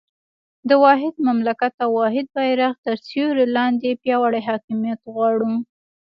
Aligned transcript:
د 0.69 0.71
واحد 0.83 1.13
مملکت 1.27 1.73
او 1.83 1.89
واحد 2.01 2.27
بېرغ 2.35 2.73
تر 2.85 2.95
سیوري 3.07 3.45
لاندې 3.57 3.99
پیاوړی 4.01 4.41
حاکمیت 4.49 5.01
غواړو. 5.13 5.53